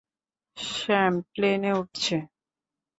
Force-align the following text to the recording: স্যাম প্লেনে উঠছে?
স্যাম 0.57 1.13
প্লেনে 1.31 1.71
উঠছে? 1.79 2.15